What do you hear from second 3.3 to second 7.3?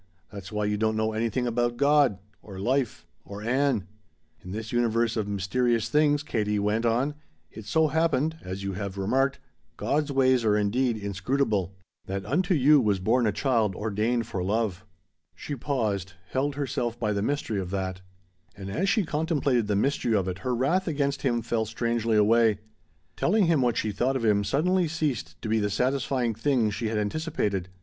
Ann. "In this universe of mysterious things," Katie went on,